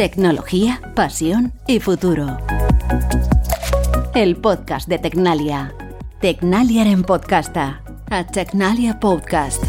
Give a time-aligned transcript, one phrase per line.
[0.00, 2.38] Tecnología, pasión y futuro.
[4.14, 5.74] El podcast de Tecnalia.
[6.22, 7.84] Tecnalia en podcasta.
[8.08, 9.62] A Tecnalia Podcast.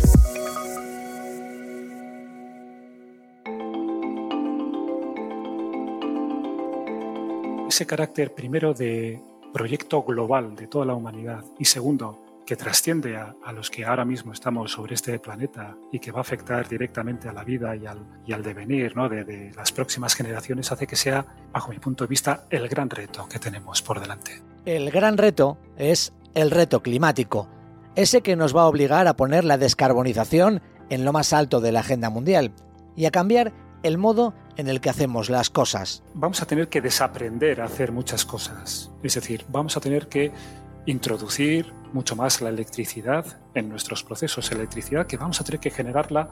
[7.68, 9.22] Ese carácter primero de
[9.52, 14.34] proyecto global de toda la humanidad y segundo, que trasciende a, los que ahora mismo
[14.34, 18.06] estamos sobre este planeta y que va a afectar directamente a la vida y al,
[18.26, 19.10] y al devenir ¿no?
[19.10, 22.90] de, de las próximas generaciones, hace que sea, bajo mi punto de vista, el gran
[22.90, 24.42] reto que tenemos por delante.
[24.66, 27.48] El gran reto es el reto climático,
[27.96, 31.72] ese que nos va a obligar a poner la descarbonización en lo más alto de
[31.72, 32.54] la agenda mundial
[32.96, 36.04] y a cambiar el modo en el que hacemos las cosas.
[36.14, 38.92] Vamos a tener que desaprender a hacer muchas cosas.
[39.02, 40.32] Es decir, vamos a tener que
[40.86, 46.30] introducir mucho más la electricidad en nuestros procesos, electricidad que vamos a tener que generarla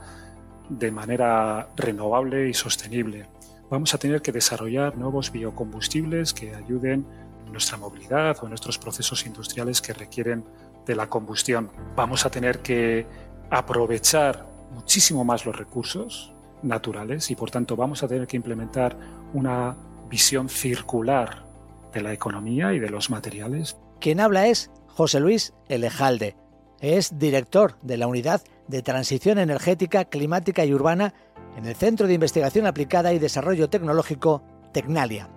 [0.70, 3.28] de manera renovable y sostenible.
[3.70, 7.06] Vamos a tener que desarrollar nuevos biocombustibles que ayuden
[7.46, 10.46] en nuestra movilidad o en nuestros procesos industriales que requieren
[10.86, 11.70] de la combustión.
[11.96, 13.06] Vamos a tener que
[13.50, 18.98] aprovechar muchísimo más los recursos naturales y por tanto vamos a tener que implementar
[19.34, 19.76] una
[20.10, 21.46] visión circular
[21.94, 23.78] de la economía y de los materiales.
[24.00, 26.38] Quien habla es José Luis Elejalde.
[26.80, 31.14] Es director de la Unidad de Transición Energética, Climática y Urbana
[31.58, 34.42] en el Centro de Investigación Aplicada y Desarrollo Tecnológico
[34.72, 35.30] Tecnalia.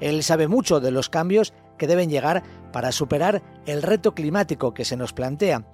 [0.00, 2.42] Él sabe mucho de los cambios que deben llegar
[2.72, 5.66] para superar el reto climático que se nos plantea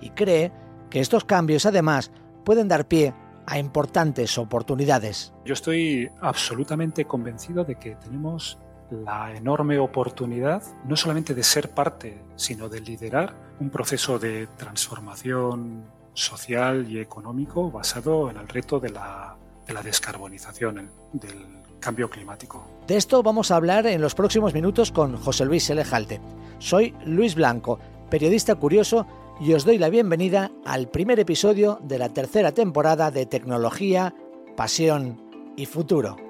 [0.00, 0.52] y cree
[0.90, 2.12] que estos cambios además
[2.44, 3.14] pueden dar pie
[3.46, 5.32] a importantes oportunidades.
[5.44, 8.58] Yo estoy absolutamente convencido de que tenemos
[8.90, 15.84] la enorme oportunidad no solamente de ser parte, sino de liderar un proceso de transformación
[16.14, 22.66] social y económico basado en el reto de la, de la descarbonización, del cambio climático.
[22.86, 26.20] De esto vamos a hablar en los próximos minutos con José Luis Elejalte.
[26.58, 27.78] Soy Luis Blanco,
[28.10, 29.06] periodista curioso
[29.40, 34.14] y os doy la bienvenida al primer episodio de la tercera temporada de Tecnología,
[34.56, 35.22] Pasión
[35.56, 36.29] y Futuro.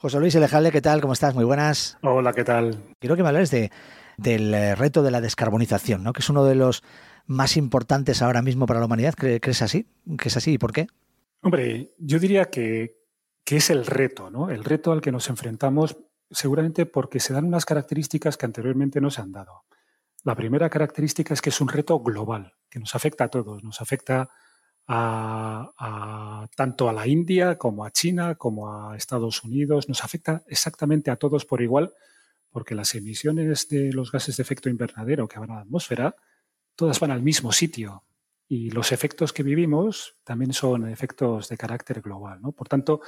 [0.00, 1.02] José Luis Elejalde, ¿qué tal?
[1.02, 1.34] ¿Cómo estás?
[1.34, 1.98] Muy buenas.
[2.00, 2.94] Hola, ¿qué tal?
[2.98, 3.70] Quiero que me hables de,
[4.16, 6.14] del eh, reto de la descarbonización, ¿no?
[6.14, 6.82] que es uno de los
[7.26, 9.12] más importantes ahora mismo para la humanidad.
[9.14, 9.86] ¿Crees así?
[10.18, 10.86] ¿Que es así y por qué?
[11.42, 12.96] Hombre, yo diría que,
[13.44, 14.48] que es el reto, ¿no?
[14.48, 15.98] El reto al que nos enfrentamos
[16.30, 19.64] seguramente porque se dan unas características que anteriormente no se han dado.
[20.24, 23.82] La primera característica es que es un reto global, que nos afecta a todos, nos
[23.82, 24.30] afecta
[24.86, 31.10] a, tanto a la India como a China, como a Estados Unidos, nos afecta exactamente
[31.10, 31.92] a todos por igual,
[32.50, 36.16] porque las emisiones de los gases de efecto invernadero que van a la atmósfera,
[36.74, 38.04] todas van al mismo sitio.
[38.48, 42.40] Y los efectos que vivimos también son efectos de carácter global.
[42.42, 42.50] ¿no?
[42.50, 43.00] Por tanto,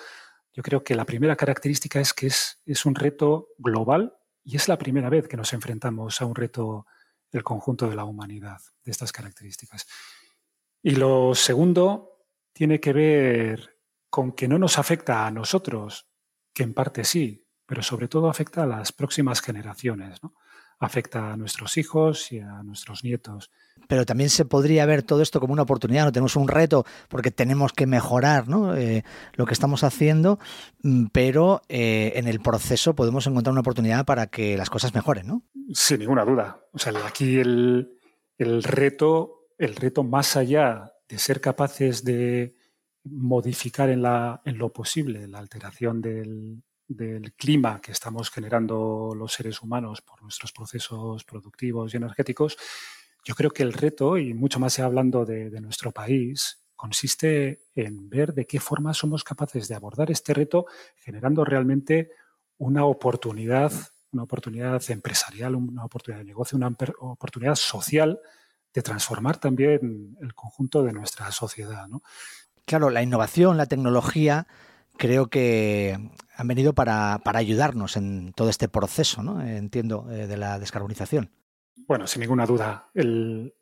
[0.53, 4.69] yo creo que la primera característica es que es, es un reto global y es
[4.69, 6.87] la primera vez que nos enfrentamos a un reto
[7.33, 9.87] del conjunto de la humanidad de estas características.
[10.83, 13.79] Y lo segundo tiene que ver
[14.11, 16.09] con que no nos afecta a nosotros,
[16.53, 20.23] que en parte sí, pero sobre todo afecta a las próximas generaciones.
[20.23, 20.35] ¿no?
[20.85, 23.51] afecta a nuestros hijos y a nuestros nietos.
[23.89, 27.31] Pero también se podría ver todo esto como una oportunidad, no tenemos un reto porque
[27.31, 28.77] tenemos que mejorar ¿no?
[28.77, 29.05] Eh,
[29.35, 30.39] lo que estamos haciendo,
[30.83, 35.27] mm, pero eh, en el proceso podemos encontrar una oportunidad para que las cosas mejoren,
[35.27, 35.43] ¿no?
[35.73, 36.61] Sin ninguna duda.
[36.73, 37.99] O sea, aquí el,
[38.39, 42.57] el reto, el reto más allá de ser capaces de
[43.05, 44.03] modificar en,
[44.59, 51.23] lo posible la alteración del clima que estamos generando los seres humanos por nuestros procesos
[51.23, 52.57] productivos y energéticos,
[53.25, 58.35] yo creo que el reto, y mucho más hablando de, nuestro país, consiste en ver
[58.35, 62.11] de qué forma somos capaces de abordar este reto generando realmente
[62.59, 63.71] una oportunidad,
[64.11, 68.19] una oportunidad empresarial, una oportunidad de negocio, una oportunidad social
[68.75, 71.87] de transformar también el conjunto de nuestra sociedad.
[72.65, 74.47] Claro, la innovación, la tecnología
[74.97, 75.99] creo que
[76.35, 79.43] han venido para, ayudarnos en todo este proceso, ¿no?
[79.43, 81.31] entiendo, eh, de la descarbonización.
[81.87, 82.91] Bueno, sin ninguna duda.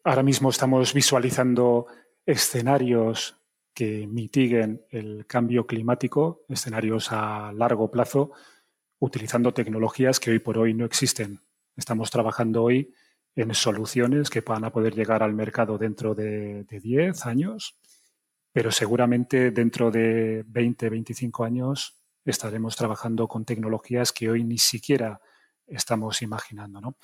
[0.05, 1.87] ahora mismo estamos visualizando
[2.27, 3.37] escenarios
[3.73, 8.33] que mitiguen el cambio climático, escenarios a largo plazo,
[8.99, 11.41] utilizando tecnologías que hoy por hoy no existen.
[11.77, 12.93] Estamos trabajando hoy
[13.37, 17.81] en soluciones que van a poder llegar al mercado dentro de, de 10 años
[18.53, 25.21] pero seguramente dentro de 20, 25 años estaremos trabajando con tecnologías que hoy ni siquiera
[25.67, 26.81] estamos imaginando.
[26.81, 26.97] ¿no?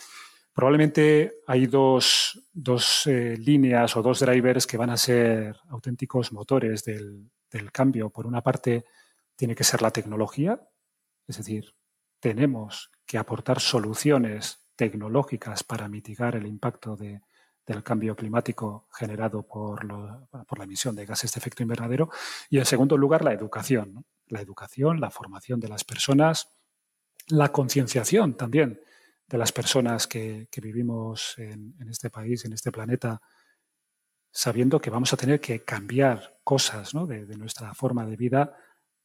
[0.52, 6.84] Probablemente hay dos, dos eh, líneas o dos drivers que van a ser auténticos motores
[6.84, 8.84] del, del cambio, por una parte,
[9.36, 10.60] tiene que ser la tecnología,
[11.28, 11.74] es decir,
[12.20, 17.22] tenemos que aportar soluciones tecnológicas para mitigar el impacto de,
[17.66, 19.86] del cambio climático generado por,
[20.46, 22.10] por, la emisión de gases de efecto invernadero.
[22.48, 24.04] Y en segundo lugar, la educación.
[24.28, 26.48] La educación, la formación de las personas,
[27.28, 28.80] la concienciación también
[29.26, 33.20] de las personas que, vivimos en, este país, en este planeta,
[34.30, 38.56] sabiendo que vamos a tener que cambiar cosas de, nuestra forma de vida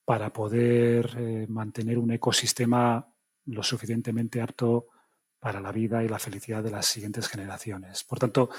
[0.05, 3.07] para poder eh, mantener un ecosistema
[3.45, 4.87] lo suficientemente apto
[5.41, 8.03] para la vida y la felicidad de las siguientes generaciones.
[8.03, 8.49] Por tanto,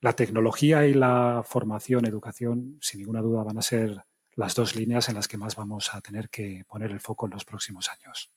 [0.00, 4.04] la tecnología y la formación, educación, sin ninguna duda, van a ser
[4.36, 7.32] las dos líneas en las que más vamos a tener que poner el foco en
[7.32, 8.30] los próximos años.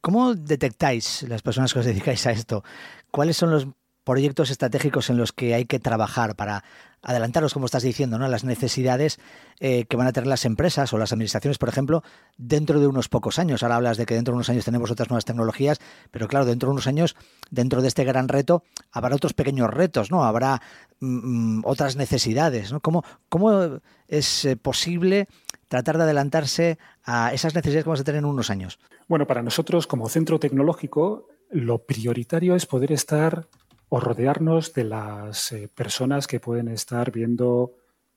[0.00, 2.64] ¿Cómo detectáis las personas que os dedicáis a esto?
[3.10, 3.68] ¿Cuáles son los
[4.04, 6.64] proyectos estratégicos en los que hay que trabajar para
[7.02, 8.28] adelantaros, como estás diciendo, ¿no?
[8.28, 9.18] las necesidades
[9.58, 12.02] eh, que van a tener las empresas o las administraciones, por ejemplo,
[12.38, 13.62] dentro de unos pocos años.
[13.62, 16.68] Ahora hablas de que dentro de unos años tenemos otras nuevas tecnologías, pero claro, dentro
[16.68, 17.16] de unos años,
[17.50, 18.62] dentro de este gran reto,
[18.92, 20.24] habrá otros pequeños retos, ¿no?
[20.24, 20.62] Habrá
[21.00, 22.80] mm, mm, otras necesidades, ¿no?
[22.80, 25.28] ¿Cómo, cómo es eh, posible
[25.66, 28.78] tratar de adelantarse a esas necesidades que vamos a tener en unos años?
[29.08, 33.48] Bueno, para nosotros como centro tecnológico, lo prioritario es poder estar
[33.94, 37.74] o rodearnos de las eh, personas que pueden estar viendo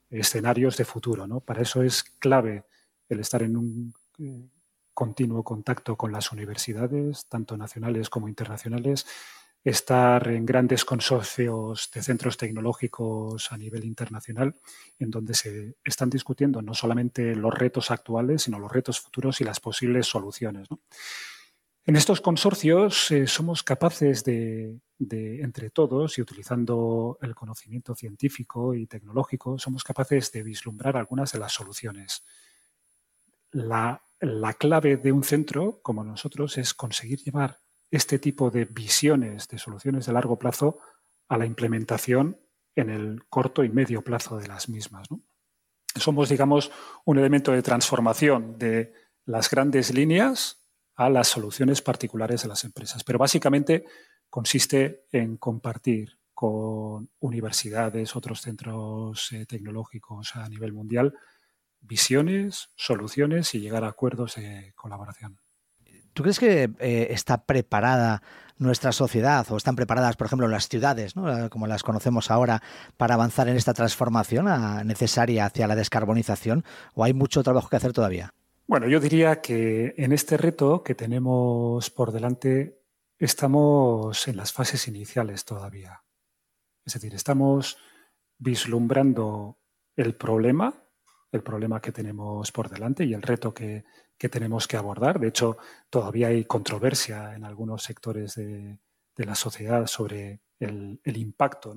[0.10, 1.28] escenarios de futuro.
[1.28, 1.42] ¿no?
[1.42, 2.64] Para eso es clave
[3.10, 4.48] el estar en un eh,
[4.94, 9.06] continuo contacto con las universidades, tanto nacionales como internacionales,
[9.66, 14.56] estar en grandes consorcios de centros tecnológicos a nivel internacional,
[14.98, 19.44] en donde se están discutiendo no solamente los retos actuales, sino los retos futuros y
[19.44, 20.70] las posibles soluciones.
[21.84, 28.88] En estos consorcios eh, somos capaces de, entre todos y utilizando el conocimiento científico y
[28.88, 32.24] tecnológico, somos capaces de vislumbrar algunas de las soluciones.
[33.52, 34.02] La,
[34.58, 37.60] clave de un centro como nosotros es conseguir llevar
[37.92, 40.80] este tipo de visiones de soluciones de largo plazo
[41.28, 42.40] a la implementación
[42.76, 45.08] en el corto y medio plazo de las mismas.
[45.96, 46.72] Somos, digamos,
[47.06, 48.94] un elemento de transformación de
[49.26, 50.62] las grandes líneas
[50.96, 53.04] a las soluciones particulares de las empresas.
[53.04, 53.86] Pero básicamente
[54.30, 61.14] consiste en compartir con universidades, otros centros eh, tecnológicos a nivel mundial,
[61.80, 65.40] visiones, soluciones y llegar a acuerdos de colaboración.
[66.14, 68.22] ¿Tú crees que eh, está preparada
[68.58, 71.14] nuestra sociedad o están preparadas, por ejemplo, las ciudades,
[71.50, 72.64] como las conocemos ahora,
[72.96, 76.64] para avanzar en esta transformación ah, necesaria hacia la descarbonización?
[76.94, 78.34] ¿O hay mucho trabajo que hacer todavía?
[78.66, 82.80] Bueno, yo diría que en este reto que tenemos por delante
[83.18, 86.04] estamos en las fases iniciales todavía.
[86.86, 87.78] Es decir, estamos
[88.38, 89.58] vislumbrando
[89.96, 90.74] el problema,
[91.32, 93.84] el problema que tenemos por delante y el reto que,
[94.18, 95.20] tenemos que abordar.
[95.20, 95.58] De hecho,
[95.90, 98.80] todavía hay controversia en algunos sectores de,
[99.18, 101.74] la sociedad sobre el, impacto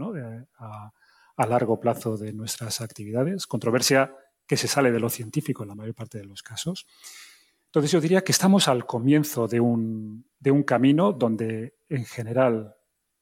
[0.58, 0.92] a,
[1.36, 3.46] a largo plazo de nuestras actividades.
[3.46, 4.14] Controversia
[4.46, 6.86] que se sale de lo científico en la mayor parte de los casos.
[7.68, 10.24] Entonces yo diría que estamos al comienzo de un,
[10.66, 12.74] camino donde en general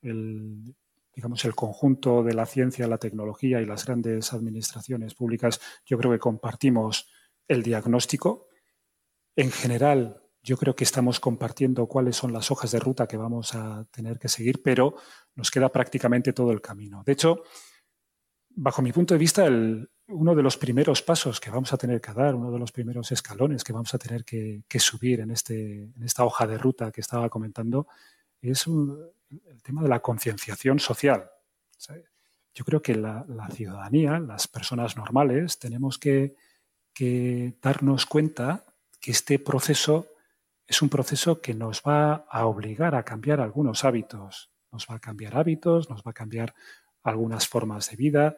[0.03, 0.77] el,
[1.13, 6.13] digamos, el conjunto de la ciencia, la tecnología y las grandes administraciones públicas, yo creo
[6.13, 7.09] que compartimos
[7.49, 8.47] el diagnóstico.
[9.35, 13.53] En general, yo creo que estamos compartiendo cuáles son las hojas de ruta que vamos
[13.57, 14.95] a tener que seguir, pero
[15.35, 17.03] nos queda prácticamente todo el camino.
[17.05, 17.43] De hecho,
[18.51, 22.01] bajo mi punto de vista, el, uno de los primeros pasos que vamos a tener
[22.01, 25.85] que dar, uno de los primeros escalones que vamos a tener que, subir en, este,
[25.85, 27.89] en esta hoja de ruta que estaba comentando,
[28.41, 31.29] es el tema de la concienciación social.
[32.55, 36.37] Yo creo que la, ciudadanía, las personas normales, tenemos que,
[36.95, 38.65] que darnos cuenta
[39.01, 40.09] que este proceso
[40.67, 44.51] es un proceso que nos va a obligar a cambiar algunos hábitos.
[44.73, 46.55] Nos va a cambiar hábitos, nos va a cambiar
[47.03, 48.37] algunas formas de vida,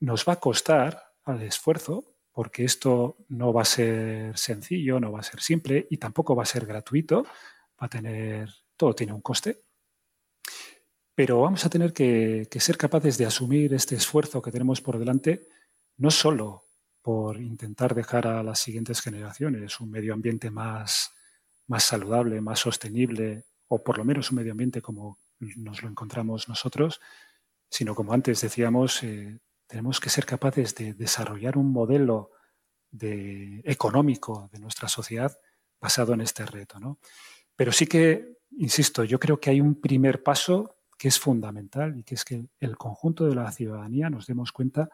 [0.00, 5.20] nos va a costar al esfuerzo, porque esto no va a ser sencillo, no va
[5.20, 9.22] a ser simple y tampoco va a ser gratuito, va a tener, todo tiene un
[9.22, 9.62] coste.
[11.14, 15.48] Pero vamos a tener que, ser capaces de asumir este esfuerzo que tenemos por delante,
[15.96, 16.66] no solo
[17.00, 21.14] por intentar dejar a las siguientes generaciones un medio ambiente más,
[21.68, 26.50] más saludable, más sostenible, o por lo menos un medio ambiente como nos lo encontramos
[26.50, 27.00] nosotros,
[27.70, 32.32] sino como antes decíamos, eh, tenemos que ser capaces de desarrollar un modelo
[32.90, 35.36] de, económico de nuestra sociedad
[35.80, 36.78] basado en este reto.
[36.80, 36.98] ¿no?
[37.54, 42.04] Pero sí que, insisto, yo creo que hay un primer paso que es fundamental y
[42.04, 44.88] que es que el conjunto de la ciudadanía nos demos cuenta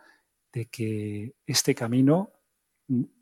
[0.52, 2.32] de que este camino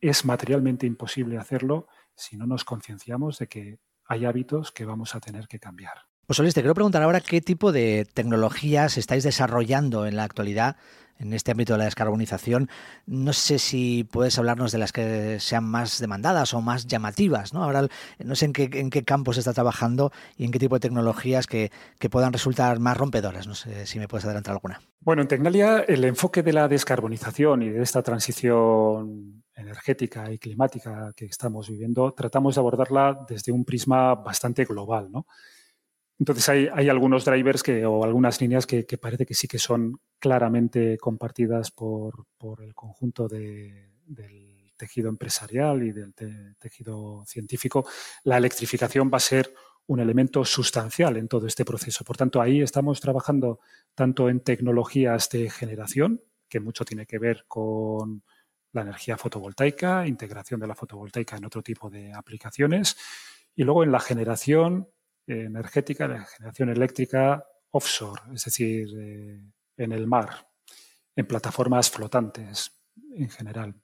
[0.00, 5.20] es materialmente imposible hacerlo si no nos concienciamos de que hay hábitos que vamos a
[5.20, 6.09] tener que cambiar.
[6.30, 10.76] Pues Solís, te quiero preguntar ahora qué tipo de tecnologías estáis desarrollando en la actualidad
[11.18, 12.70] en este ámbito de la descarbonización.
[13.04, 17.52] No sé si puedes hablarnos de las que sean más demandadas o más llamativas.
[17.52, 17.64] ¿no?
[17.64, 17.88] Ahora
[18.20, 20.80] no sé en qué, en qué campo se está trabajando y en qué tipo de
[20.80, 21.72] tecnologías que,
[22.08, 23.48] puedan resultar más rompedoras.
[23.48, 24.80] No sé si me puedes adelantar alguna.
[25.00, 31.12] Bueno, en Tecnalia el enfoque de la descarbonización y de esta transición energética y climática
[31.16, 35.10] que estamos viviendo, tratamos de abordarla desde un prisma bastante global.
[35.10, 35.26] ¿no?
[36.20, 40.98] Entonces hay, algunos drivers que, o algunas líneas que, parece que sí que son claramente
[40.98, 42.26] compartidas por,
[42.60, 46.14] el conjunto del tejido empresarial y del
[46.58, 47.86] tejido científico.
[48.24, 49.54] La electrificación va a ser
[49.86, 52.04] un elemento sustancial en todo este proceso.
[52.04, 53.60] Por tanto, ahí estamos trabajando
[53.94, 58.22] tanto en tecnologías de generación, que mucho tiene que ver con
[58.72, 62.98] la energía fotovoltaica, integración de la fotovoltaica en otro tipo de aplicaciones,
[63.56, 64.86] y luego en la generación
[65.26, 69.40] energética, la generación eléctrica offshore, es decir, eh,
[69.76, 70.48] en el mar,
[71.14, 72.72] en plataformas flotantes
[73.14, 73.74] en general.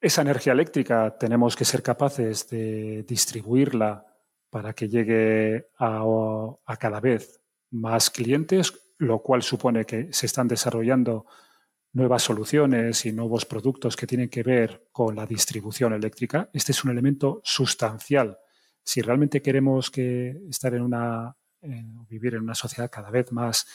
[0.00, 4.04] Esa energía eléctrica tenemos que ser capaces de distribuirla
[4.50, 6.02] para que llegue a,
[6.66, 11.26] a cada vez más clientes, lo cual supone que se están desarrollando
[11.92, 16.50] nuevas soluciones y nuevos productos que tienen que ver con la distribución eléctrica.
[16.52, 18.38] Este es un elemento sustancial
[18.84, 21.36] si realmente queremos que estar en una,
[22.08, 23.66] vivir en una sociedad cada vez más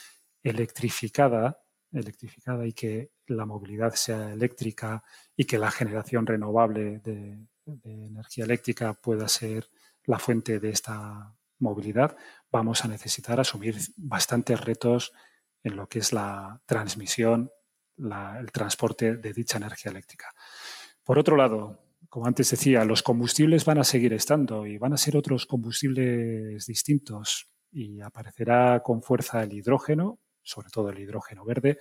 [0.44, 1.60] electrificada,
[1.92, 5.04] electrificada y que la movilidad sea eléctrica
[5.36, 7.48] y que la generación renovable de,
[7.84, 9.68] energía eléctrica pueda ser
[10.06, 12.16] la fuente de esta movilidad,
[12.50, 15.12] vamos a necesitar asumir bastantes retos
[15.64, 17.52] en lo que es la transmisión,
[17.98, 20.34] el transporte de dicha energía eléctrica.
[21.04, 24.98] Por otro lado, como antes decía, los combustibles van a seguir estando y van a
[24.98, 31.80] ser otros combustibles distintos y aparecerá con fuerza el hidrógeno, sobre todo el hidrógeno verde.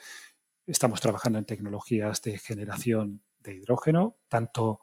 [0.66, 4.80] Estamos trabajando en tecnologías de generación de hidrógeno, tanto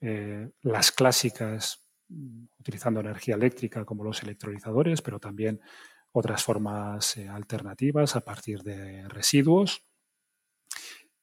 [0.00, 5.60] eh, las clásicas mm, utilizando energía eléctrica como los electrolizadores, pero también
[6.10, 9.86] otras formas eh, alternativas a partir de residuos.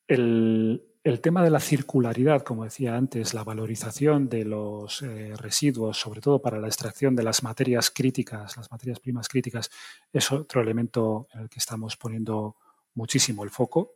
[0.08, 5.98] El, el tema de la circularidad, como decía antes, la valorización de los eh, residuos,
[5.98, 9.70] sobre todo para la extracción de las materias críticas, las materias primas críticas,
[10.12, 12.58] es otro elemento en el que estamos poniendo
[12.96, 13.96] muchísimo el foco.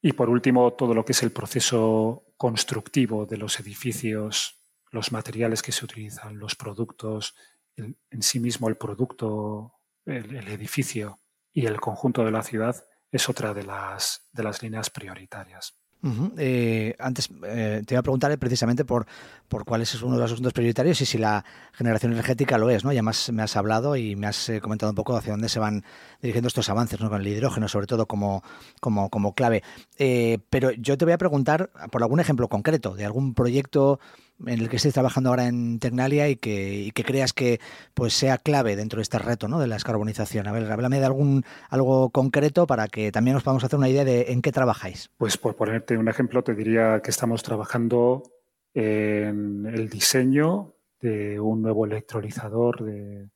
[0.00, 5.60] Y por último, todo lo que es el proceso constructivo de los edificios, los materiales
[5.60, 7.34] que se utilizan, los productos,
[7.76, 9.74] en sí mismo el producto,
[10.06, 11.18] el edificio
[11.52, 15.74] y el conjunto de la ciudad es otra de las, de las líneas prioritarias.
[16.36, 19.06] Eh, antes eh, te iba a preguntar precisamente por,
[19.48, 22.84] por cuál es uno de los asuntos prioritarios y si la generación energética lo es,
[22.84, 22.92] ¿no?
[22.92, 25.58] Ya más me has hablado y me has eh, comentado un poco hacia dónde se
[25.58, 25.84] van
[26.22, 27.10] dirigiendo estos avances, ¿no?
[27.10, 28.44] Con el hidrógeno, sobre todo como,
[28.80, 29.64] como, como clave.
[30.50, 33.98] pero yo te voy a preguntar por algún ejemplo concreto de algún proyecto
[34.46, 37.60] en el que estés trabajando ahora en Tecnalia y que, creas que
[37.94, 39.58] pues sea clave dentro de este reto ¿no?
[39.58, 40.46] de la descarbonización.
[40.46, 44.04] A ver, háblame de algún algo concreto para que también nos podamos hacer una idea
[44.04, 45.10] de en qué trabajáis.
[45.16, 48.22] Pues por ponerte un ejemplo, te diría que estamos trabajando
[48.74, 53.28] en el diseño de un nuevo electrolizador de,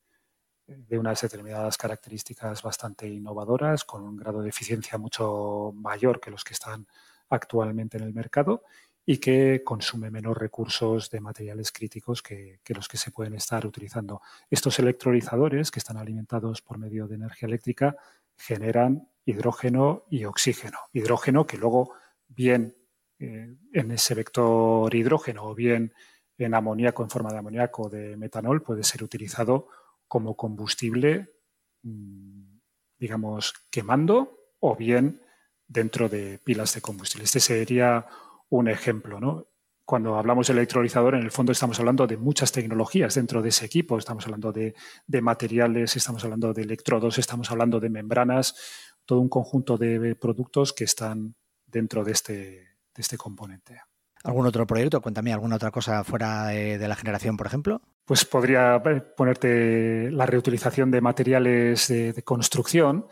[0.67, 6.45] de unas determinadas características bastante innovadoras, con un grado de eficiencia mucho mayor que los
[6.45, 6.87] que están
[7.29, 8.63] actualmente en el mercado
[9.05, 14.21] y que consume menos recursos de materiales críticos que, los que se pueden estar utilizando.
[14.49, 17.97] Estos electrolizadores, que están alimentados por medio de energía eléctrica,
[18.37, 20.79] generan hidrógeno y oxígeno.
[20.93, 21.93] Hidrógeno que luego,
[22.29, 22.77] bien
[23.19, 25.93] eh, en ese vector hidrógeno o bien
[26.39, 29.69] en amoníaco, en forma de amoníaco de metanol, puede ser utilizado
[30.07, 31.35] como combustible,
[31.83, 32.59] mm,
[32.99, 35.23] digamos, quemando o bien
[35.67, 37.25] dentro de pilas de combustible.
[37.25, 38.07] Este sería
[38.59, 39.49] un ejemplo, ¿no?
[39.85, 43.67] Cuando hablamos de electrolizador, en el fondo estamos hablando de muchas tecnologías dentro de ese
[43.67, 43.99] equipo.
[43.99, 44.75] Estamos hablando de,
[45.21, 48.55] materiales, estamos hablando de electrodos, estamos hablando de membranas,
[49.05, 51.35] todo un conjunto de productos que están
[51.67, 53.81] dentro de este, de este componente.
[54.23, 55.01] ¿Algún otro proyecto?
[55.01, 57.81] Cuéntame, ¿alguna otra cosa fuera de, la generación, por ejemplo?
[58.05, 63.07] Pues podría eh, ponerte la reutilización de materiales de construcción.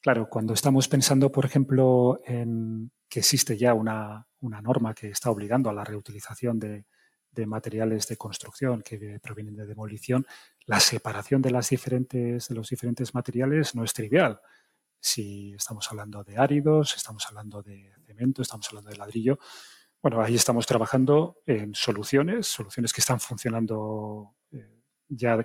[0.00, 5.30] Claro, cuando estamos pensando, por ejemplo, en que existe ya una, una norma que está
[5.30, 6.84] obligando a la reutilización de,
[7.46, 10.26] materiales de construcción que provienen de demolición,
[10.66, 14.40] la separación de, las diferentes, de los diferentes materiales no es trivial.
[15.00, 19.38] si estamos hablando de áridos, estamos hablando de cemento, estamos hablando de ladrillo.
[20.02, 25.38] Bueno, ahí estamos trabajando en soluciones, soluciones que están funcionando eh, ya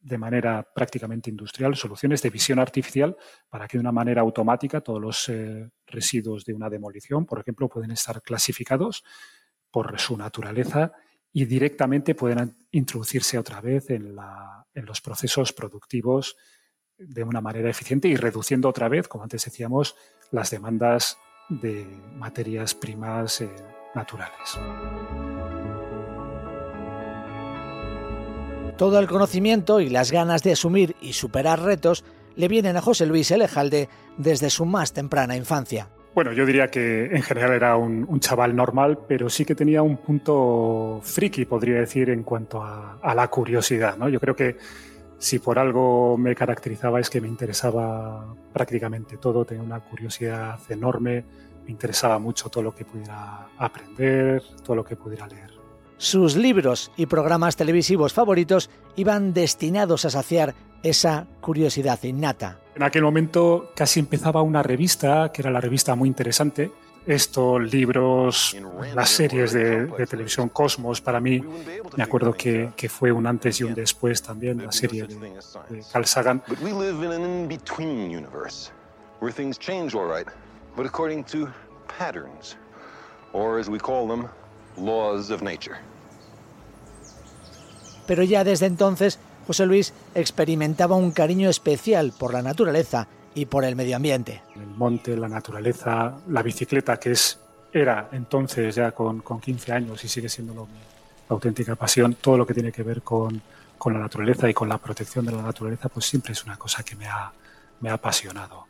[0.00, 3.16] de manera prácticamente industrial, soluciones de visión artificial
[3.48, 7.68] para que de una manera automática todos los eh, residuos de una demolición, por ejemplo,
[7.68, 9.04] pueden estar clasificados
[9.70, 10.92] por su naturaleza
[11.32, 14.16] y directamente pueden introducirse otra vez en,
[14.74, 16.36] los procesos productivos
[16.96, 19.96] de una manera eficiente y reduciendo otra vez, como antes decíamos,
[20.30, 23.50] las demandas de materias primas eh,
[23.94, 24.58] naturales.
[28.78, 32.04] Todo el conocimiento y las ganas de asumir y superar retos
[32.36, 35.88] le vienen a José Luis Elejalde desde su más temprana infancia.
[36.14, 39.96] Bueno, yo diría que en general era un, chaval normal, pero sí que tenía un
[39.96, 43.96] punto friki, podría decir, en cuanto a, la curiosidad.
[43.96, 44.08] ¿no?
[44.08, 44.56] Yo creo que
[45.18, 51.24] si por algo me caracterizaba es que me interesaba prácticamente todo, tenía una curiosidad enorme,
[51.64, 55.57] me interesaba mucho todo lo que pudiera aprender, todo lo que pudiera leer.
[55.98, 62.60] Sus libros y programas televisivos favoritos iban destinados a saciar esa curiosidad innata.
[62.76, 66.70] En aquel momento casi empezaba una revista, que era la revista muy interesante.
[67.04, 68.56] Estos libros,
[68.94, 71.42] las series de, televisión Cosmos, para mí,
[71.96, 76.06] me acuerdo que, fue un antes y un después también, la serie de, de Carl
[76.06, 76.42] Sagan.
[88.06, 93.64] Pero ya desde entonces, José Luis experimentaba un cariño especial por la naturaleza y por
[93.64, 94.42] el medio ambiente.
[94.54, 97.38] El monte, la naturaleza, la bicicleta, que es,
[97.72, 100.78] era entonces ya con, con 15 años y sigue siendo mi
[101.28, 103.40] auténtica pasión, todo lo que tiene que ver con,
[103.76, 106.82] con, la naturaleza y con la protección de la naturaleza, pues siempre es una cosa
[106.82, 107.32] que me ha,
[107.80, 108.66] me ha apasionado.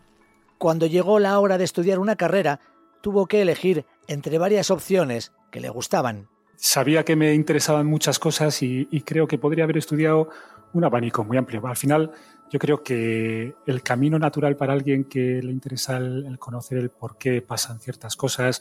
[0.58, 2.60] Cuando llegó la hora de estudiar una carrera,
[3.00, 6.28] tuvo que elegir entre varias opciones que le gustaban.
[6.56, 10.28] Sabía que me interesaban muchas cosas y, creo que podría haber estudiado
[10.72, 11.64] un abanico muy amplio.
[11.66, 12.10] Al final,
[12.50, 17.16] yo creo que el camino natural para alguien que le interesa el, conocer el por
[17.16, 18.60] qué pasan ciertas cosas,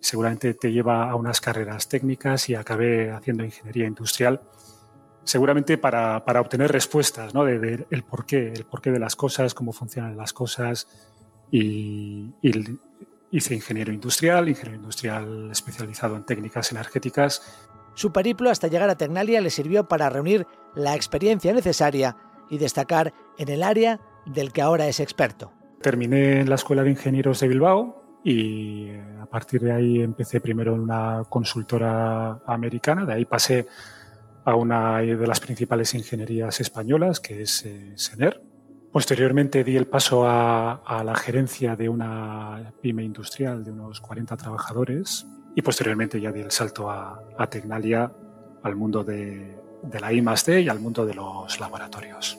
[0.00, 4.40] seguramente te lleva a unas carreras técnicas y acabé haciendo ingeniería industrial,
[5.24, 7.44] seguramente para, obtener respuestas ¿no?
[7.44, 10.88] de, el porqué, el porqué de las cosas, cómo funcionan las cosas
[11.50, 12.78] y, y,
[13.30, 17.42] Hice ingeniero industrial, ingeniero industrial especializado en técnicas energéticas.
[17.94, 22.16] Su periplo hasta llegar a Tecnalia le sirvió para reunir la experiencia necesaria
[22.50, 25.52] y destacar en el área del que ahora es experto.
[25.80, 30.40] Terminé en la Escuela de Ingenieros de Bilbao y eh, a partir de ahí empecé
[30.40, 33.66] primero en una consultora americana, de ahí pasé
[34.44, 38.42] a una de las principales ingenierías españolas, que es eh, SENER,
[38.96, 45.26] Posteriormente di el paso a, la gerencia de una pyme industrial de unos 40 trabajadores
[45.54, 48.10] y posteriormente ya di el salto a, Tecnalia,
[48.62, 49.54] al mundo de,
[50.00, 50.24] la I
[50.62, 52.38] y al mundo de los laboratorios.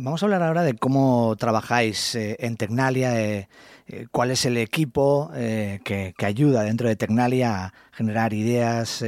[0.00, 3.48] Vamos a hablar ahora de cómo trabajáis eh, en Tecnalia, eh,
[3.88, 9.04] eh, cuál es el equipo que, ayuda dentro de Tecnalia a generar ideas,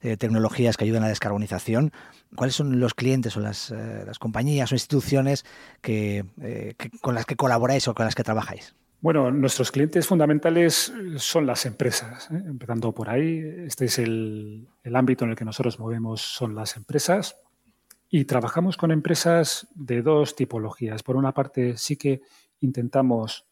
[0.00, 1.92] tecnologías que ayudan a la descarbonización.
[2.34, 3.72] ¿Cuáles son los clientes o las,
[4.18, 5.44] compañías o instituciones
[7.00, 8.74] con las que colaboráis o con las que trabajáis?
[9.00, 12.28] Bueno, nuestros clientes fundamentales son las empresas.
[12.30, 17.36] Empezando por ahí, este es el, ámbito en el que nosotros movemos, son las empresas.
[18.16, 21.02] Y trabajamos con empresas de dos tipologías.
[21.02, 22.22] Por una parte, sí que
[22.60, 23.44] intentamos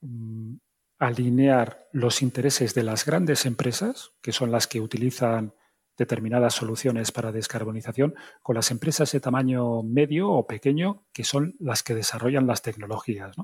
[0.00, 0.56] mm,
[0.98, 5.54] alinear los intereses de las grandes empresas, que son las que utilizan
[5.96, 11.84] determinadas soluciones para descarbonización con las empresas de tamaño medio o pequeño, que son las
[11.84, 13.36] que desarrollan las tecnologías.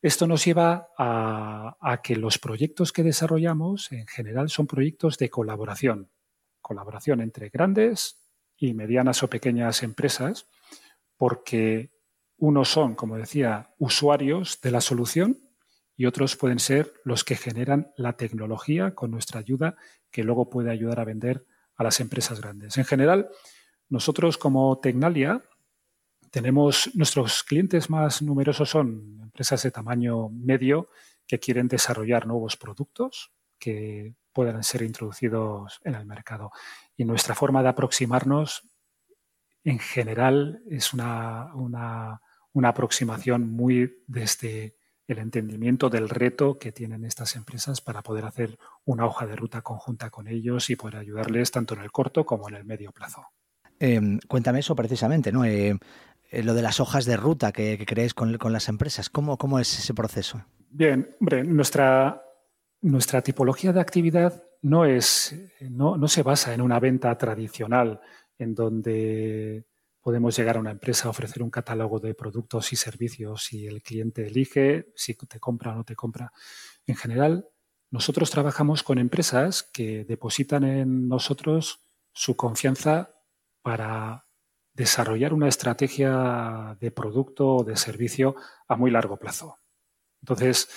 [0.00, 5.28] Esto nos lleva a, a, que los proyectos que desarrollamos en general son proyectos de
[5.28, 6.08] colaboración,
[6.60, 8.21] colaboración entre grandes
[8.56, 10.46] y medianas o pequeñas empresas,
[11.16, 11.90] porque
[12.36, 15.38] unos son, como decía, usuarios de la solución
[15.96, 19.76] y otros pueden ser los que generan la tecnología con nuestra ayuda
[20.10, 22.76] que luego puede ayudar a vender a las empresas grandes.
[22.78, 23.28] En general,
[23.88, 25.42] nosotros como Tecnalia
[26.30, 30.88] tenemos nuestros clientes más numerosos son empresas de tamaño medio
[31.26, 36.50] que quieren desarrollar nuevos productos que puedan ser introducidos en el mercado.
[36.96, 38.68] Y nuestra forma de aproximarnos
[39.64, 42.20] en general es una, una,
[42.52, 48.58] una aproximación muy desde el entendimiento del reto que tienen estas empresas para poder hacer
[48.84, 52.48] una hoja de ruta conjunta con ellos y poder ayudarles tanto en el corto como
[52.48, 53.26] en el medio plazo.
[53.78, 55.44] Em, cuéntame eso precisamente, ¿no?
[55.44, 55.76] Eh,
[56.30, 59.10] eh, lo de las hojas de ruta que, que creéis con, las empresas.
[59.10, 60.42] ¿Cómo, ¿Cómo es ese proceso?
[60.70, 62.22] Bien, hombre, nuestra,
[62.82, 68.00] nuestra tipología de actividad no, es, no, no se basa en una venta tradicional
[68.38, 69.64] en donde
[70.00, 74.26] podemos llegar a una empresa ofrecer un catálogo de productos y servicios y el cliente
[74.26, 76.32] elige si te compra o no te compra.
[76.86, 77.48] En general,
[77.90, 83.14] nosotros trabajamos con empresas que depositan en nosotros su confianza
[83.62, 84.26] para
[84.74, 88.34] desarrollar una estrategia de producto o de servicio
[88.66, 89.58] a muy largo plazo.
[90.20, 90.68] Entonces,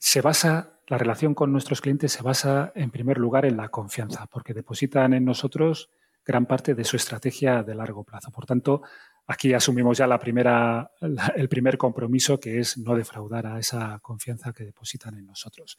[0.00, 4.26] se basa, la relación con nuestros clientes se basa en primer lugar en la confianza,
[4.26, 5.90] porque depositan en nosotros
[6.24, 8.30] gran parte de su estrategia de largo plazo.
[8.30, 8.80] Por tanto,
[9.26, 10.90] aquí asumimos ya la primera,
[11.36, 15.78] el primer compromiso, que es no defraudar a esa confianza que depositan en nosotros.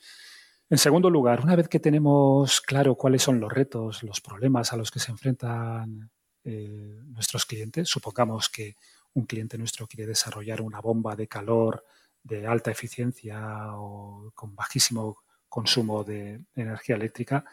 [0.69, 4.77] En segundo lugar, una vez que tenemos claro cuáles son los retos, los problemas a
[4.77, 6.11] los que se enfrentan
[6.43, 8.75] eh, nuestros clientes, supongamos que
[9.13, 11.83] un cliente nuestro quiere desarrollar una bomba de calor
[12.23, 15.17] de alta eficiencia o con bajísimo
[15.49, 17.45] consumo de energía eléctrica,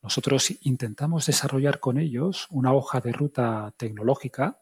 [0.00, 4.60] nosotros intentamos desarrollar con ellos una hoja de ruta tecnológica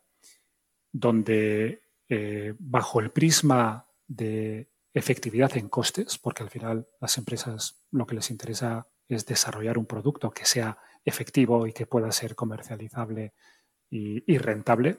[0.92, 8.07] donde eh, bajo el prisma de efectividad en costes, porque al final las empresas lo
[8.07, 13.35] que les interesa es desarrollar un producto que sea efectivo y que pueda ser comercializable
[13.92, 14.99] y, rentable,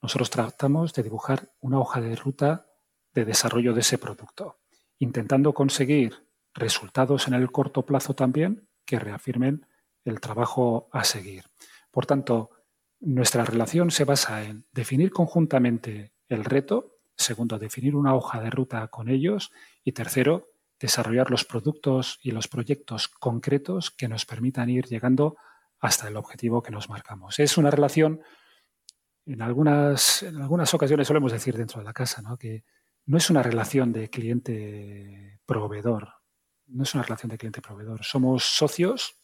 [0.00, 2.69] nosotros tratamos de dibujar una hoja de ruta
[3.14, 4.58] de desarrollo de ese producto,
[4.98, 9.66] intentando conseguir resultados en el corto plazo también que reafirmen
[10.04, 11.44] el trabajo a seguir.
[11.90, 12.50] Por tanto,
[13.00, 18.88] nuestra relación se basa en definir conjuntamente el reto, segundo, definir una hoja de ruta
[18.88, 19.52] con ellos
[19.84, 25.36] y tercero, desarrollar los productos y los proyectos concretos que nos permitan ir llegando
[25.78, 27.38] hasta el objetivo que nos marcamos.
[27.38, 28.20] Es una relación,
[29.26, 32.64] en algunas, en algunas ocasiones solemos decir dentro de la casa, que
[33.06, 36.08] no es una relación de cliente-proveedor,
[36.66, 38.04] no es una relación de cliente-proveedor.
[38.04, 39.16] Somos socios,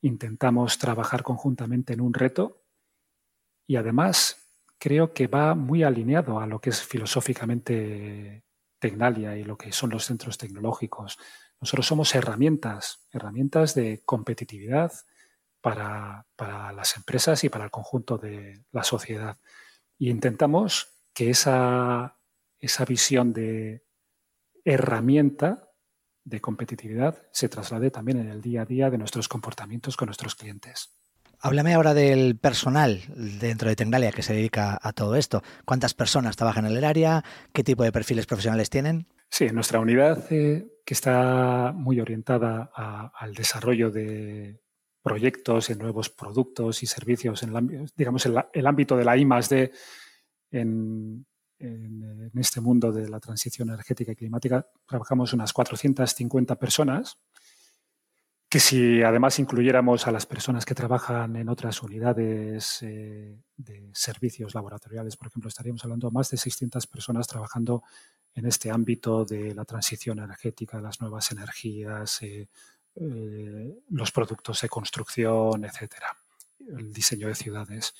[0.00, 2.64] intentamos trabajar conjuntamente en un reto
[3.66, 4.48] y además
[4.78, 8.44] creo que va muy alineado a lo que es filosóficamente
[8.78, 11.18] Tecnalia y lo que son los centros tecnológicos.
[11.60, 14.92] Nosotros somos herramientas, herramientas de competitividad,
[15.62, 16.26] para,
[16.74, 19.38] las empresas y para el conjunto de la sociedad.
[19.96, 22.18] Y intentamos que esa,
[22.62, 23.84] esa visión de
[24.64, 25.68] herramienta
[26.24, 30.34] de competitividad se traslade también en el día a día de nuestros comportamientos con nuestros
[30.34, 30.96] clientes.
[31.40, 33.02] Háblame ahora del personal
[33.38, 35.42] dentro de Tecnalia que se dedica a todo esto.
[35.66, 37.22] ¿Cuántas personas trabajan en el área?
[37.52, 39.08] ¿Qué tipo de perfiles profesionales tienen?
[39.28, 44.62] Sí, nuestra unidad eh, que está muy orientada al desarrollo de,
[45.02, 49.24] proyectos, en nuevos productos y servicios, en el, digamos, en el ámbito de la I
[49.50, 49.72] D
[51.62, 57.18] en, en, este mundo de la transición energética y climática, trabajamos unas 450 personas,
[58.52, 64.54] que si además incluyéramos a las personas que trabajan en otras unidades eh, de servicios
[64.54, 67.82] laboratoriales, por ejemplo, estaríamos hablando de más de 600 personas trabajando
[68.34, 72.46] en este ámbito de la transición energética, las nuevas energías, eh,
[72.96, 76.14] eh, los productos de construcción, etcétera,
[76.76, 77.94] el diseño de ciudades.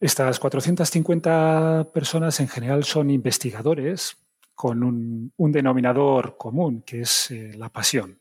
[0.00, 4.16] Estas 450 personas en general son investigadores
[4.54, 8.20] con un, denominador común, que es eh, la pasión.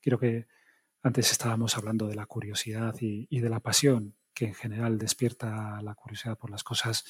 [0.00, 0.46] Quiero que
[1.02, 5.94] antes estábamos hablando de la curiosidad y, de la pasión, que en general despierta la
[5.94, 7.04] curiosidad por las cosas.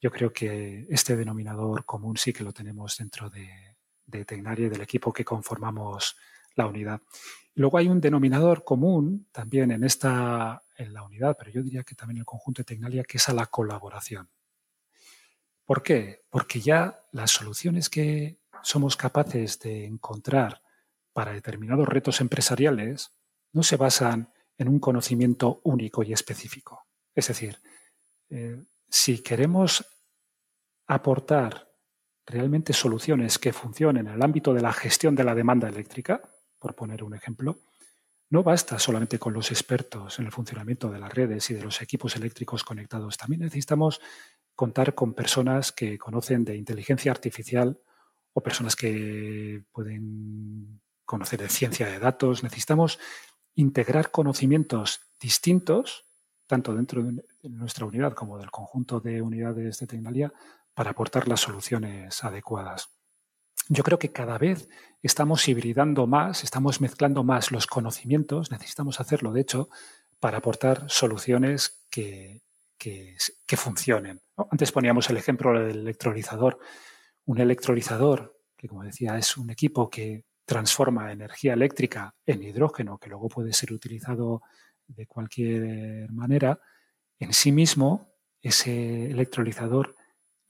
[0.00, 3.48] Yo creo que este denominador común sí que lo tenemos dentro de,
[4.06, 6.16] de Tecnaria y del equipo que conformamos
[6.58, 7.00] la unidad.
[7.54, 11.94] Luego hay un denominador común también en esta en la unidad, pero yo diría que
[11.94, 14.28] también en el conjunto de Tecnalia, que es a la colaboración.
[15.64, 16.22] ¿Por qué?
[16.30, 20.62] Porque ya las soluciones que somos capaces de encontrar
[21.12, 23.10] para determinados retos empresariales
[23.52, 26.86] no se basan en un conocimiento único y específico.
[27.14, 27.58] Es decir,
[28.30, 29.84] eh, si queremos
[30.86, 31.68] aportar
[32.24, 36.22] realmente soluciones que funcionen en el ámbito de la gestión de la demanda eléctrica,
[36.58, 37.58] por poner un ejemplo,
[38.30, 41.80] no basta solamente con los expertos en el funcionamiento de las redes y de los
[41.80, 43.16] equipos eléctricos conectados.
[43.16, 44.00] También necesitamos
[44.54, 47.80] contar con personas que conocen de inteligencia artificial
[48.34, 52.42] o personas que pueden conocer de ciencia de datos.
[52.42, 52.98] Necesitamos
[53.54, 56.04] integrar conocimientos distintos,
[56.46, 60.32] tanto dentro de nuestra unidad como del conjunto de unidades de Tecnalia,
[60.74, 62.97] para aportar las soluciones adecuadas.
[63.68, 64.68] Yo creo que cada vez
[65.02, 69.68] estamos hibridando más, estamos mezclando más los conocimientos, necesitamos hacerlo, de hecho,
[70.18, 72.42] para aportar soluciones que,
[72.78, 73.16] que,
[73.56, 74.20] funcionen.
[74.50, 76.58] Antes poníamos el ejemplo del electrolizador.
[77.26, 83.10] Un electrolizador, que como decía, es un equipo que transforma energía eléctrica en hidrógeno, que
[83.10, 84.42] luego puede ser utilizado
[84.86, 86.58] de cualquier manera,
[87.18, 89.94] en sí mismo ese electrolizador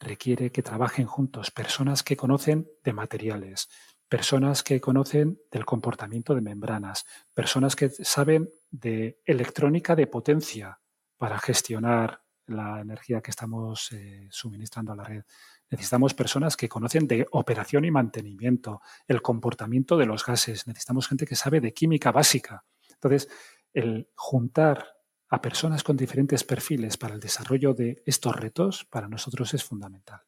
[0.00, 3.68] requiere que trabajen juntos personas que conocen de materiales,
[4.08, 10.80] personas que conocen del comportamiento de membranas, personas que saben de electrónica de potencia
[11.16, 15.24] para gestionar la energía que estamos eh, suministrando a la red.
[15.70, 20.66] Necesitamos personas que conocen de operación y mantenimiento, el comportamiento de los gases.
[20.66, 22.64] Necesitamos gente que sabe de química básica.
[22.90, 23.28] Entonces,
[23.74, 24.97] el juntar
[25.28, 30.20] a personas con diferentes perfiles para el desarrollo de estos retos para nosotros es fundamental.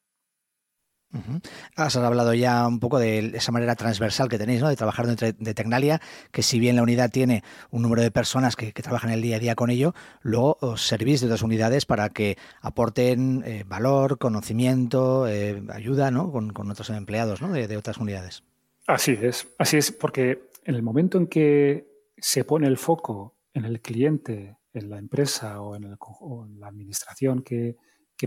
[1.75, 4.69] Has hablado ya un poco de esa manera transversal que tenéis, ¿no?
[4.69, 8.55] De trabajar dentro de Tecnalia, que si bien la unidad tiene un número de personas
[8.55, 12.11] que, trabajan el día a día con ello, luego os servís de otras unidades para
[12.11, 16.31] que aporten eh, valor, conocimiento, eh, ayuda, ¿no?
[16.31, 17.51] Con, otros empleados, ¿no?
[17.51, 18.45] De, otras unidades.
[18.87, 23.65] Así es, así es, porque en el momento en que se pone el foco en
[23.65, 25.91] el cliente, en la empresa o en,
[26.61, 27.77] la administración que,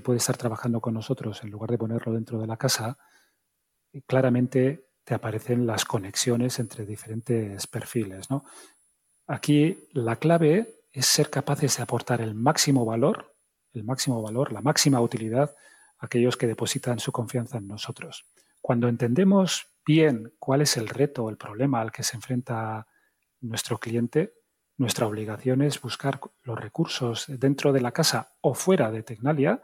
[0.03, 2.97] puede estar trabajando con nosotros en lugar de ponerlo dentro de la casa,
[3.91, 8.27] eh, claramente te aparecen las conexiones entre diferentes perfiles.
[9.27, 13.35] Aquí la clave es ser capaces de aportar el máximo valor,
[13.73, 15.55] el máximo valor, la máxima utilidad
[15.99, 18.25] a aquellos que depositan su confianza en nosotros.
[18.61, 22.87] Cuando entendemos bien cuál es el reto o el problema al que se enfrenta
[23.41, 24.33] nuestro cliente,
[24.83, 29.61] nuestra obligación es buscar los recursos dentro de la casa o fuera de Tecnalia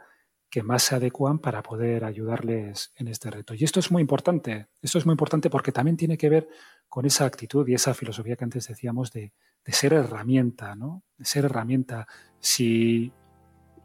[0.49, 3.53] que más se adecuan para poder ayudarles en este reto.
[3.53, 6.47] Y esto es muy importante, esto es muy importante porque también tiene que ver
[6.87, 9.33] con esa actitud y esa filosofía que antes decíamos de,
[9.65, 11.03] ser herramienta, ¿no?
[11.17, 12.07] De ser herramienta.
[12.39, 13.11] Si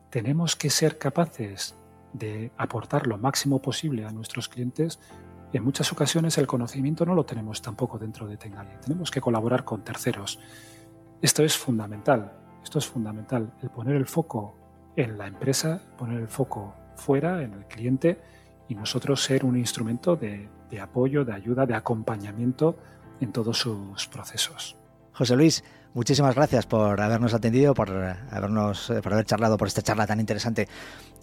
[0.08, 1.74] tenemos que ser capaces
[2.12, 5.00] de aportar lo máximo posible a nuestros clientes,
[5.52, 8.80] en muchas ocasiones el conocimiento no lo tenemos tampoco dentro de Tengalia.
[8.80, 10.38] Tenemos que colaborar con terceros.
[11.24, 14.58] Esto es fundamental, esto es fundamental, el poner el foco
[14.94, 18.20] en la empresa, poner el foco fuera, en el cliente,
[18.68, 22.76] y nosotros ser un instrumento de, apoyo, de ayuda, de acompañamiento
[23.22, 24.76] en todos sus procesos.
[25.14, 30.06] José Luis, muchísimas gracias por habernos atendido, por habernos, por haber charlado por esta charla
[30.06, 30.68] tan interesante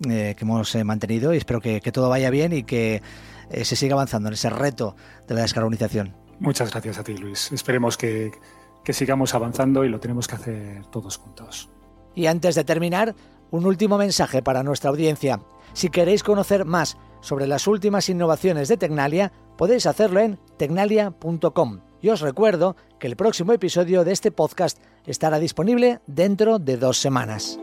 [0.09, 3.03] eh, que hemos eh, mantenido y espero que, todo vaya bien y que
[3.51, 4.95] eh, se siga avanzando en ese reto
[5.27, 6.15] de la descarbonización.
[6.39, 7.51] Muchas gracias a ti, Luis.
[7.51, 8.31] Esperemos que,
[8.83, 11.69] que sigamos avanzando y lo tenemos que hacer todos juntos.
[12.15, 13.15] Y antes de terminar,
[13.51, 15.41] un último mensaje para nuestra audiencia.
[15.73, 21.79] Si queréis conocer más sobre las últimas innovaciones de Tecnalia, podéis hacerlo en tecnalia.com.
[22.01, 26.97] Y os recuerdo que el próximo episodio de este podcast estará disponible dentro de dos
[26.97, 27.59] semanas.